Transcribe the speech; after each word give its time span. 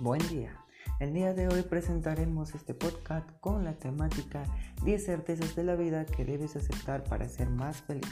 Buen 0.00 0.20
día. 0.28 0.56
El 1.00 1.12
día 1.12 1.34
de 1.34 1.48
hoy 1.48 1.62
presentaremos 1.62 2.54
este 2.54 2.72
podcast 2.72 3.28
con 3.40 3.64
la 3.64 3.72
temática 3.72 4.44
10 4.84 5.04
certezas 5.04 5.56
de 5.56 5.64
la 5.64 5.74
vida 5.74 6.06
que 6.06 6.24
debes 6.24 6.54
aceptar 6.54 7.02
para 7.02 7.28
ser 7.28 7.50
más 7.50 7.82
feliz. 7.82 8.06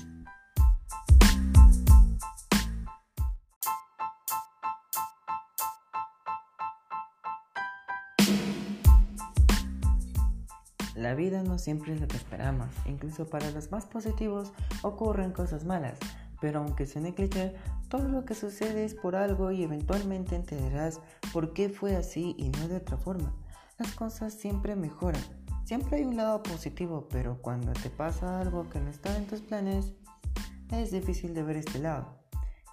La 10.97 11.15
vida 11.15 11.45
no 11.45 11.57
siempre 11.59 11.95
es 11.95 12.01
lo 12.01 12.09
que 12.09 12.17
esperamos, 12.17 12.67
incluso 12.87 13.31
para 13.31 13.49
los 13.53 13.71
más 13.71 13.87
positivos 13.87 14.53
ocurren 14.83 15.31
cosas 15.31 15.65
malas, 15.65 16.01
pero 16.47 16.61
aunque 16.61 16.87
suene 16.87 17.13
cliché, 17.13 17.57
todo 17.89 18.07
lo 18.07 18.25
que 18.25 18.37
sucede 18.37 18.85
es 18.85 18.95
por 18.95 19.17
algo 19.17 19.51
y 19.51 19.65
eventualmente 19.65 20.37
entenderás 20.37 21.01
por 21.33 21.53
qué 21.53 21.69
fue 21.69 21.97
así 21.97 22.37
y 22.39 22.51
no 22.51 22.69
de 22.69 22.77
otra 22.77 22.97
forma. 22.97 23.35
Las 23.79 23.91
cosas 23.97 24.33
siempre 24.33 24.77
mejoran. 24.77 25.25
Siempre 25.65 25.97
hay 25.97 26.05
un 26.05 26.17
lado 26.17 26.45
positivo, 26.45 27.09
pero 27.11 27.43
cuando 27.43 27.73
te 27.73 27.91
pasa 27.91 28.41
algo 28.41 28.71
que 28.71 28.79
no 28.79 28.91
está 28.91 29.17
en 29.17 29.27
tus 29.27 29.41
planes, 29.41 29.93
es 30.71 30.93
difícil 30.93 31.35
de 31.35 31.43
ver 31.43 31.57
este 31.57 31.81
lado. 31.81 32.17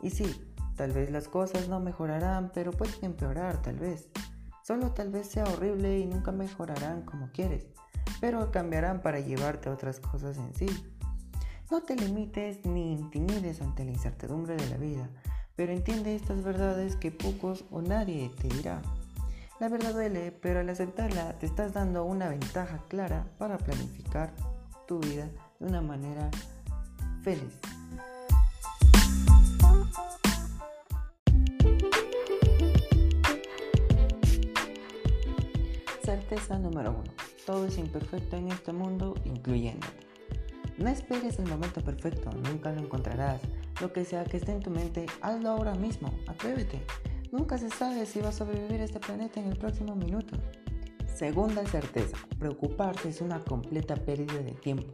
Y 0.04 0.12
sí, 0.12 0.54
tal 0.76 0.92
vez 0.92 1.10
las 1.10 1.28
cosas 1.28 1.68
no 1.68 1.80
mejorarán, 1.80 2.52
pero 2.54 2.70
pueden 2.74 2.94
empeorar 3.02 3.60
tal 3.64 3.80
vez. 3.80 4.08
Solo 4.62 4.92
tal 4.92 5.10
vez 5.10 5.26
sea 5.26 5.46
horrible 5.46 5.98
y 5.98 6.06
nunca 6.06 6.32
mejorarán 6.32 7.06
como 7.06 7.32
quieres, 7.32 7.66
pero 8.22 8.52
cambiarán 8.52 9.02
para 9.02 9.20
llevarte 9.20 9.70
a 9.70 9.74
otras 9.74 10.00
cosas 10.00 10.38
en 10.38 10.54
sí. 10.54 10.68
No 11.74 11.82
te 11.82 11.96
limites 11.96 12.64
ni 12.68 12.92
intimides 12.92 13.60
ante 13.60 13.84
la 13.84 13.90
incertidumbre 13.90 14.56
de 14.56 14.70
la 14.70 14.78
vida, 14.78 15.10
pero 15.56 15.72
entiende 15.72 16.16
estas 16.16 16.44
verdades 16.44 16.96
que 16.96 17.10
pocos 17.10 17.66
o 17.72 17.82
nadie 17.82 18.30
te 18.40 18.48
dirá. 18.48 18.80
La 19.60 19.70
verdad 19.70 19.94
duele, 19.94 20.32
pero 20.32 20.60
al 20.60 20.70
aceptarla 20.70 21.40
te 21.40 21.48
estás 21.48 21.74
dando 21.74 22.06
una 22.06 22.30
ventaja 22.30 22.84
clara 22.90 23.26
para 23.40 23.58
planificar 23.58 24.32
tu 24.88 25.00
vida 25.00 25.28
de 25.60 25.66
una 25.66 25.82
manera 25.82 26.30
feliz. 27.24 27.60
Certeza 36.04 36.60
número 36.60 36.92
1. 36.92 37.04
Todo 37.48 37.66
es 37.66 37.80
imperfecto 37.80 38.36
en 38.36 38.50
este 38.52 38.74
mundo, 38.74 39.16
incluyéndote. 39.26 40.03
No 40.78 40.90
esperes 40.90 41.38
el 41.38 41.48
momento 41.48 41.82
perfecto, 41.82 42.32
nunca 42.32 42.72
lo 42.72 42.82
encontrarás. 42.82 43.42
Lo 43.80 43.94
que 43.94 44.06
sea 44.06 44.24
que 44.24 44.38
esté 44.38 44.54
en 44.54 44.60
tu 44.60 44.72
mente, 44.72 45.06
hazlo 45.22 45.50
ahora 45.50 45.76
mismo, 45.76 46.12
atrévete. 46.28 46.82
Nunca 47.32 47.58
se 47.58 47.70
sabe 47.70 48.06
si 48.06 48.22
va 48.22 48.30
a 48.30 48.32
sobrevivir 48.32 48.82
este 48.82 49.00
planeta 49.00 49.40
en 49.40 49.48
el 49.48 49.58
próximo 49.58 49.96
minuto. 49.96 50.36
Segunda 51.16 51.64
certeza, 51.66 52.18
preocuparse 52.40 53.10
es 53.10 53.22
una 53.22 53.40
completa 53.40 53.96
pérdida 53.96 54.42
de 54.42 54.54
tiempo. 54.54 54.92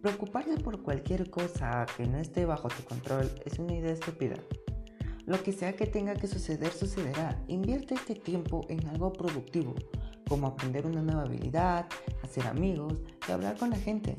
Preocuparse 0.00 0.56
por 0.56 0.82
cualquier 0.82 1.28
cosa 1.28 1.84
que 1.96 2.06
no 2.06 2.16
esté 2.16 2.46
bajo 2.46 2.68
tu 2.68 2.82
control 2.84 3.30
es 3.44 3.58
una 3.58 3.74
idea 3.74 3.92
estúpida. 3.92 4.36
Lo 5.26 5.42
que 5.42 5.52
sea 5.52 5.76
que 5.76 5.86
tenga 5.86 6.14
que 6.14 6.26
suceder, 6.26 6.72
sucederá. 6.72 7.42
Invierte 7.46 7.94
este 7.94 8.14
tiempo 8.14 8.64
en 8.68 8.86
algo 8.88 9.12
productivo, 9.12 9.74
como 10.26 10.46
aprender 10.46 10.86
una 10.86 11.02
nueva 11.02 11.22
habilidad, 11.22 11.86
hacer 12.22 12.46
amigos 12.46 13.02
y 13.28 13.32
hablar 13.32 13.56
con 13.58 13.70
la 13.70 13.76
gente. 13.76 14.16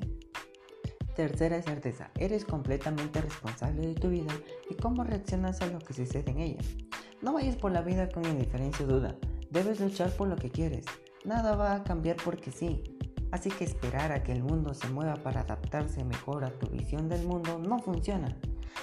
Tercera 1.22 1.62
certeza, 1.62 2.10
eres 2.18 2.46
completamente 2.46 3.22
responsable 3.22 3.86
de 3.86 3.94
tu 3.94 4.10
vida 4.10 4.34
y 4.72 4.74
cómo 4.74 5.04
reaccionas 5.04 5.62
a 5.62 5.68
lo 5.68 5.78
que 5.78 5.94
sucede 5.94 6.32
en 6.32 6.40
ella. 6.40 6.62
No 7.22 7.34
vayas 7.34 7.56
por 7.58 7.72
la 7.72 7.84
vida 7.84 8.10
con 8.10 8.26
indiferencia 8.26 8.84
o 8.88 8.90
duda, 8.90 9.16
debes 9.52 9.80
luchar 9.80 10.10
por 10.18 10.30
lo 10.30 10.36
que 10.36 10.50
quieres. 10.50 10.84
Nada 11.24 11.56
va 11.56 11.76
a 11.76 11.84
cambiar 11.84 12.16
porque 12.26 12.50
sí. 12.52 12.82
Así 13.30 13.52
que 13.52 13.66
esperar 13.66 14.12
a 14.12 14.24
que 14.24 14.32
el 14.32 14.42
mundo 14.42 14.74
se 14.74 14.90
mueva 14.90 15.14
para 15.14 15.42
adaptarse 15.42 16.04
mejor 16.04 16.44
a 16.44 16.58
tu 16.58 16.66
visión 16.72 17.08
del 17.08 17.24
mundo 17.28 17.60
no 17.60 17.78
funciona. 17.78 18.36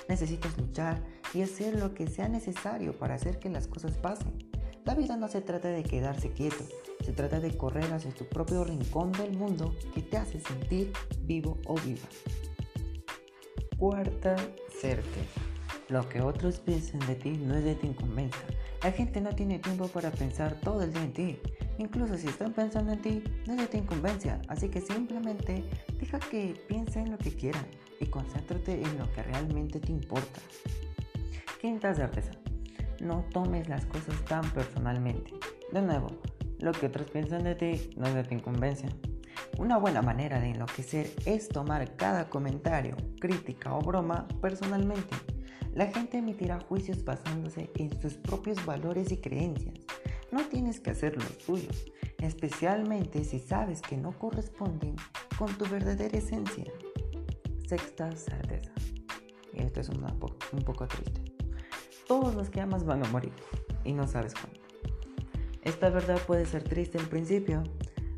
Necesitas 0.09 0.57
luchar 0.59 1.03
y 1.35 1.43
hacer 1.43 1.77
lo 1.77 1.93
que 1.93 2.07
sea 2.07 2.29
necesario 2.29 2.97
para 2.97 3.17
hacer 3.17 3.41
que 3.41 3.51
las 3.51 3.67
cosas 3.67 3.99
pasen. 3.99 4.39
La 4.85 4.95
vida 4.95 5.17
no 5.17 5.29
se 5.29 5.41
trata 5.41 5.69
de 5.69 5.83
quedarse 5.83 6.33
quieto, 6.33 6.65
se 7.05 7.13
trata 7.13 7.41
de 7.41 7.57
correr 7.57 7.93
hacia 7.93 8.11
tu 8.11 8.25
propio 8.25 8.65
rincón 8.65 9.13
del 9.13 9.37
mundo 9.37 9.75
que 9.95 10.03
te 10.03 10.17
hace 10.17 10.41
sentir 10.41 10.93
vivo 11.23 11.59
o 11.67 11.75
viva. 11.75 12.07
Cuarta 13.79 14.37
certeza. 14.81 15.41
Lo 15.89 16.09
que 16.09 16.21
otros 16.21 16.59
piensen 16.59 17.01
de 17.01 17.15
ti 17.15 17.31
no 17.31 17.55
es 17.55 17.65
de 17.65 17.75
tu 17.75 17.87
incumbencia. 17.87 18.43
La 18.83 18.93
gente 18.93 19.21
no 19.21 19.35
tiene 19.35 19.59
tiempo 19.59 19.89
para 19.89 20.11
pensar 20.11 20.55
todo 20.61 20.83
el 20.83 20.93
día 20.93 21.03
en 21.03 21.13
ti. 21.13 21.39
Incluso 21.79 22.17
si 22.17 22.27
están 22.27 22.53
pensando 22.53 22.93
en 22.93 23.01
ti, 23.01 23.25
no 23.47 23.55
es 23.55 23.61
de 23.61 23.67
tu 23.69 23.77
incumbencia. 23.77 24.41
Así 24.49 24.69
que 24.69 24.81
simplemente 24.81 25.65
deja 25.99 26.19
que 26.19 26.55
piensen 26.69 27.11
lo 27.11 27.19
que 27.19 27.35
quieran 27.35 27.67
y 28.01 28.07
concéntrate 28.07 28.83
en 28.83 28.99
lo 28.99 29.11
que 29.13 29.23
realmente 29.23 29.81
te 29.81 29.93
importa. 29.93 30.41
Quinta 31.61 31.95
certeza. 31.95 32.33
No 33.01 33.25
tomes 33.33 33.69
las 33.69 33.87
cosas 33.87 34.25
tan 34.25 34.51
personalmente. 34.53 35.33
De 35.73 35.83
nuevo, 35.83 36.09
lo 36.59 36.73
que 36.73 36.87
otros 36.87 37.11
piensan 37.11 37.45
de 37.45 37.55
ti 37.55 37.91
no 37.97 38.07
es 38.07 38.15
de 38.15 38.25
tu 38.25 38.35
incumbencia. 38.35 38.89
Una 39.59 39.77
buena 39.77 40.03
manera 40.03 40.41
de 40.41 40.51
enloquecer 40.51 41.13
es 41.25 41.49
tomar 41.49 41.97
cada 41.97 42.29
comentario, 42.29 42.97
crítica 43.21 43.75
o 43.75 43.81
broma 43.81 44.27
personalmente. 44.41 45.17
La 45.75 45.87
gente 45.87 46.19
emitirá 46.19 46.59
juicios 46.61 47.05
basándose 47.05 47.71
en 47.77 47.97
sus 48.01 48.15
propios 48.15 48.65
valores 48.67 49.13
y 49.13 49.19
creencias. 49.19 49.79
No 50.33 50.43
tienes 50.47 50.81
que 50.81 50.91
hacer 50.91 51.17
los 51.17 51.39
tuyos, 51.39 51.87
especialmente 52.21 53.23
si 53.25 53.39
sabes 53.39 53.81
que 53.81 53.97
no 53.97 54.13
corresponden 54.19 54.97
con 55.39 55.57
tu 55.57 55.67
verdadera 55.67 56.19
esencia. 56.19 56.65
Sexta 57.69 58.11
certeza. 58.17 58.73
Y 59.53 59.63
esto 59.63 59.81
es 59.81 59.89
un 59.89 60.65
poco 60.65 60.87
triste. 60.87 61.28
Todos 62.09 62.35
los 62.35 62.51
que 62.51 62.61
amas 62.61 62.85
van 62.85 63.05
a 63.05 63.09
morir 63.11 63.33
y 63.85 63.93
no 63.93 64.09
sabes 64.09 64.35
cuándo. 64.35 64.59
Esta 65.63 65.91
verdad 65.91 66.19
puede 66.27 66.47
ser 66.47 66.65
triste 66.65 66.99
al 66.99 67.07
principio, 67.07 67.63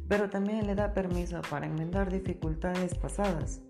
pero 0.09 0.31
también 0.31 0.67
le 0.69 0.77
da 0.77 0.95
permiso 0.95 1.43
para 1.51 1.67
enmendar 1.67 2.11
dificultades 2.11 2.95
pasadas 2.95 3.61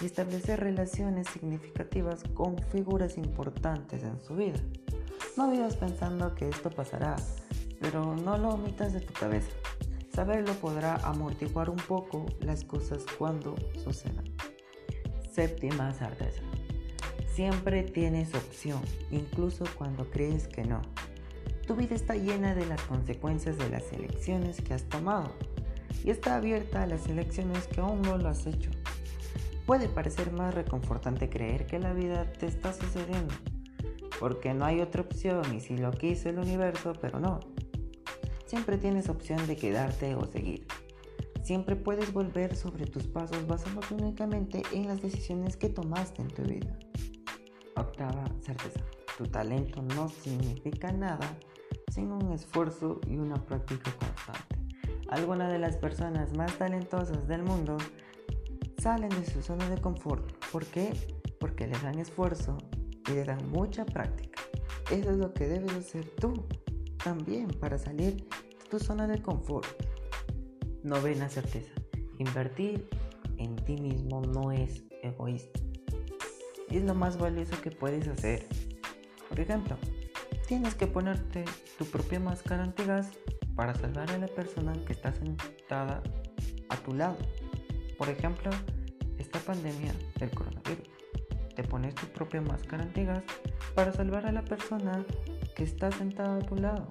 y 0.00 0.06
establecer 0.06 0.58
relaciones 0.60 1.28
significativas 1.28 2.24
con 2.34 2.58
figuras 2.58 3.16
importantes 3.16 4.02
en 4.02 4.20
su 4.20 4.34
vida. 4.34 4.58
No 5.36 5.48
vivas 5.50 5.76
pensando 5.76 6.34
que 6.34 6.48
esto 6.48 6.70
pasará, 6.70 7.14
pero 7.80 8.16
no 8.16 8.36
lo 8.36 8.50
omitas 8.50 8.92
de 8.92 9.00
tu 9.00 9.12
cabeza. 9.12 9.50
Saberlo 10.12 10.52
podrá 10.54 10.96
amortiguar 10.96 11.70
un 11.70 11.76
poco 11.76 12.26
las 12.40 12.64
cosas 12.64 13.04
cuando 13.16 13.54
sucedan. 13.76 14.24
Séptima 15.30 15.92
certeza. 15.92 16.42
Siempre 17.38 17.84
tienes 17.84 18.34
opción, 18.34 18.80
incluso 19.12 19.64
cuando 19.76 20.10
crees 20.10 20.48
que 20.48 20.64
no. 20.64 20.82
Tu 21.68 21.76
vida 21.76 21.94
está 21.94 22.16
llena 22.16 22.52
de 22.56 22.66
las 22.66 22.82
consecuencias 22.82 23.56
de 23.58 23.68
las 23.68 23.92
elecciones 23.92 24.60
que 24.60 24.74
has 24.74 24.82
tomado 24.88 25.30
y 26.02 26.10
está 26.10 26.34
abierta 26.34 26.82
a 26.82 26.88
las 26.88 27.06
elecciones 27.06 27.68
que 27.68 27.80
aún 27.80 28.02
no 28.02 28.18
lo 28.18 28.28
has 28.28 28.44
hecho. 28.48 28.72
Puede 29.66 29.88
parecer 29.88 30.32
más 30.32 30.52
reconfortante 30.52 31.30
creer 31.30 31.66
que 31.66 31.78
la 31.78 31.92
vida 31.92 32.24
te 32.24 32.46
está 32.46 32.72
sucediendo, 32.72 33.32
porque 34.18 34.52
no 34.52 34.64
hay 34.64 34.80
otra 34.80 35.02
opción 35.02 35.44
y 35.54 35.60
si 35.60 35.78
lo 35.78 35.92
quiso 35.92 36.30
el 36.30 36.40
universo, 36.40 36.94
pero 37.00 37.20
no. 37.20 37.38
Siempre 38.46 38.78
tienes 38.78 39.08
opción 39.08 39.46
de 39.46 39.54
quedarte 39.54 40.16
o 40.16 40.26
seguir. 40.26 40.66
Siempre 41.44 41.76
puedes 41.76 42.12
volver 42.12 42.56
sobre 42.56 42.86
tus 42.86 43.06
pasos 43.06 43.46
basándote 43.46 43.94
únicamente 43.94 44.62
en 44.72 44.88
las 44.88 45.00
decisiones 45.00 45.56
que 45.56 45.68
tomaste 45.68 46.22
en 46.22 46.28
tu 46.30 46.42
vida. 46.42 46.76
Octava 47.80 48.24
certeza. 48.40 48.80
Tu 49.16 49.26
talento 49.26 49.82
no 49.82 50.08
significa 50.08 50.92
nada 50.92 51.38
sin 51.90 52.12
un 52.12 52.32
esfuerzo 52.32 53.00
y 53.06 53.16
una 53.16 53.36
práctica 53.36 53.90
constante. 53.92 54.56
Algunas 55.08 55.50
de 55.50 55.58
las 55.58 55.76
personas 55.76 56.36
más 56.36 56.56
talentosas 56.58 57.26
del 57.26 57.42
mundo 57.42 57.78
salen 58.78 59.10
de 59.10 59.24
su 59.24 59.42
zona 59.42 59.68
de 59.68 59.80
confort. 59.80 60.32
¿Por 60.52 60.64
qué? 60.66 60.92
Porque 61.40 61.66
le 61.66 61.78
dan 61.78 61.98
esfuerzo 61.98 62.58
y 63.08 63.12
le 63.12 63.24
dan 63.24 63.50
mucha 63.50 63.84
práctica. 63.84 64.42
Eso 64.90 65.10
es 65.10 65.16
lo 65.18 65.32
que 65.32 65.48
debes 65.48 65.72
hacer 65.72 66.08
tú 66.20 66.46
también 67.02 67.48
para 67.48 67.78
salir 67.78 68.16
de 68.16 68.68
tu 68.70 68.78
zona 68.78 69.06
de 69.06 69.20
confort. 69.22 69.66
Novena 70.82 71.28
certeza. 71.28 71.72
Invertir 72.18 72.88
en 73.38 73.56
ti 73.56 73.76
mismo 73.76 74.20
no 74.20 74.52
es 74.52 74.84
egoísta. 75.02 75.67
Es 76.70 76.84
lo 76.84 76.94
más 76.94 77.16
valioso 77.18 77.60
que 77.62 77.70
puedes 77.70 78.06
hacer. 78.08 78.46
Por 79.28 79.40
ejemplo, 79.40 79.76
tienes 80.46 80.74
que 80.74 80.86
ponerte 80.86 81.44
tu 81.78 81.86
propia 81.86 82.20
máscara 82.20 82.62
antigas 82.62 83.10
para 83.56 83.74
salvar 83.74 84.10
a 84.10 84.18
la 84.18 84.28
persona 84.28 84.72
que 84.86 84.92
está 84.92 85.12
sentada 85.12 86.02
a 86.68 86.76
tu 86.76 86.94
lado. 86.94 87.16
Por 87.96 88.08
ejemplo, 88.08 88.50
esta 89.18 89.38
pandemia 89.40 89.92
del 90.18 90.30
coronavirus. 90.30 90.88
Te 91.56 91.64
pones 91.64 91.94
tu 91.94 92.06
propia 92.06 92.40
máscara 92.40 92.84
antigas 92.84 93.22
para 93.74 93.92
salvar 93.92 94.26
a 94.26 94.32
la 94.32 94.42
persona 94.42 95.04
que 95.56 95.64
está 95.64 95.90
sentada 95.90 96.36
a 96.36 96.40
tu 96.40 96.56
lado. 96.56 96.86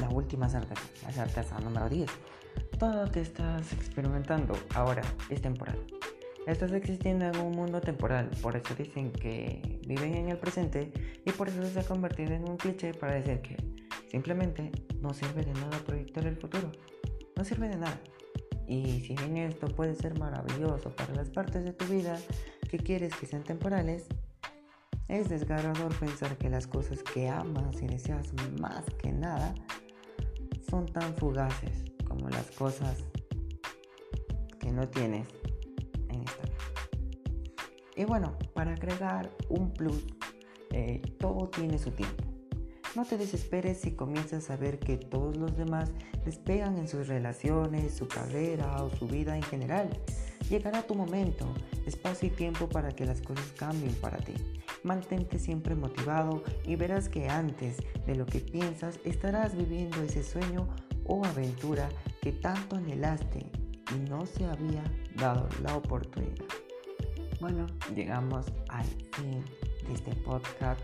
la 0.00 0.08
última 0.10 0.48
certeza, 0.48 0.82
la 1.02 1.12
certeza 1.12 1.58
número 1.58 1.88
10. 1.88 2.08
Todo 2.78 3.04
lo 3.04 3.10
que 3.10 3.20
estás 3.20 3.72
experimentando 3.72 4.56
ahora 4.74 5.02
es 5.28 5.42
temporal. 5.42 5.97
Estás 6.48 6.72
existiendo 6.72 7.26
en 7.26 7.36
un 7.40 7.52
mundo 7.52 7.78
temporal, 7.82 8.30
por 8.40 8.56
eso 8.56 8.74
dicen 8.74 9.12
que 9.12 9.82
viven 9.86 10.14
en 10.14 10.30
el 10.30 10.38
presente 10.38 10.90
y 11.26 11.30
por 11.30 11.50
eso 11.50 11.62
se 11.62 11.78
ha 11.78 11.84
convertido 11.84 12.32
en 12.32 12.48
un 12.48 12.56
cliché 12.56 12.94
para 12.94 13.16
decir 13.16 13.42
que 13.42 13.56
simplemente 14.10 14.72
no 15.02 15.12
sirve 15.12 15.44
de 15.44 15.52
nada 15.52 15.78
proyectar 15.84 16.26
el 16.26 16.36
futuro. 16.36 16.72
No 17.36 17.44
sirve 17.44 17.68
de 17.68 17.76
nada. 17.76 18.00
Y 18.66 19.00
si 19.00 19.14
bien 19.14 19.36
esto 19.36 19.66
puede 19.66 19.94
ser 19.94 20.18
maravilloso 20.18 20.88
para 20.96 21.14
las 21.14 21.28
partes 21.28 21.64
de 21.64 21.74
tu 21.74 21.84
vida 21.84 22.18
que 22.70 22.78
quieres 22.78 23.14
que 23.14 23.26
sean 23.26 23.44
temporales, 23.44 24.06
es 25.06 25.28
desgarrador 25.28 25.94
pensar 25.98 26.38
que 26.38 26.48
las 26.48 26.66
cosas 26.66 27.02
que 27.02 27.28
amas 27.28 27.82
y 27.82 27.88
deseas 27.88 28.32
más 28.58 28.86
que 29.02 29.12
nada 29.12 29.54
son 30.70 30.86
tan 30.86 31.14
fugaces 31.14 31.84
como 32.06 32.30
las 32.30 32.50
cosas 32.52 33.04
que 34.58 34.72
no 34.72 34.88
tienes. 34.88 35.37
Y 37.98 38.04
bueno, 38.04 38.38
para 38.54 38.74
agregar 38.74 39.28
un 39.48 39.72
plus, 39.72 40.06
eh, 40.70 41.02
todo 41.18 41.48
tiene 41.48 41.80
su 41.80 41.90
tiempo. 41.90 42.22
No 42.94 43.04
te 43.04 43.18
desesperes 43.18 43.80
si 43.80 43.90
comienzas 43.90 44.50
a 44.50 44.56
ver 44.56 44.78
que 44.78 44.96
todos 44.96 45.36
los 45.36 45.56
demás 45.56 45.90
despegan 46.24 46.78
en 46.78 46.86
sus 46.86 47.08
relaciones, 47.08 47.96
su 47.96 48.06
carrera 48.06 48.84
o 48.84 48.90
su 48.90 49.08
vida 49.08 49.34
en 49.34 49.42
general. 49.42 49.90
Llegará 50.48 50.82
tu 50.82 50.94
momento, 50.94 51.52
espacio 51.86 52.28
y 52.28 52.30
tiempo 52.30 52.68
para 52.68 52.92
que 52.92 53.04
las 53.04 53.20
cosas 53.20 53.52
cambien 53.58 53.94
para 53.96 54.18
ti. 54.18 54.34
Mantente 54.84 55.40
siempre 55.40 55.74
motivado 55.74 56.44
y 56.64 56.76
verás 56.76 57.08
que 57.08 57.28
antes 57.28 57.78
de 58.06 58.14
lo 58.14 58.26
que 58.26 58.38
piensas 58.38 59.00
estarás 59.04 59.56
viviendo 59.56 60.00
ese 60.02 60.22
sueño 60.22 60.68
o 61.04 61.24
aventura 61.24 61.88
que 62.22 62.30
tanto 62.30 62.76
anhelaste 62.76 63.50
y 63.92 64.08
no 64.08 64.24
se 64.24 64.44
había 64.44 64.84
dado 65.16 65.48
la 65.64 65.76
oportunidad. 65.76 66.46
Bueno, 67.40 67.66
llegamos 67.94 68.46
al 68.68 68.84
fin 68.84 69.44
de 69.86 69.94
este 69.94 70.14
podcast. 70.16 70.80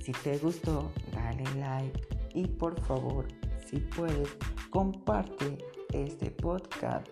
Si 0.00 0.12
te 0.12 0.38
gustó, 0.38 0.90
dale 1.12 1.44
like 1.56 2.00
y 2.34 2.46
por 2.46 2.80
favor, 2.82 3.26
si 3.66 3.78
puedes, 3.78 4.36
comparte 4.70 5.58
este 5.92 6.30
podcast 6.30 7.06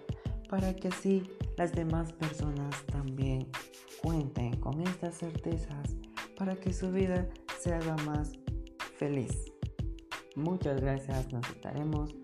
para 0.48 0.74
que 0.74 0.88
así 0.88 1.22
las 1.56 1.72
demás 1.72 2.12
personas 2.12 2.84
también 2.86 3.48
cuenten 4.02 4.56
con 4.60 4.80
estas 4.80 5.18
certezas 5.18 5.96
para 6.36 6.56
que 6.56 6.72
su 6.72 6.90
vida 6.90 7.28
se 7.60 7.74
haga 7.74 7.96
más 8.04 8.32
feliz. 8.98 9.52
Muchas 10.36 10.80
gracias, 10.80 11.32
nos 11.32 11.48
estaremos 11.48 12.14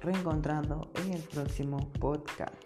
reencontrando 0.00 0.90
en 1.02 1.14
el 1.14 1.22
próximo 1.22 1.78
podcast. 2.00 2.63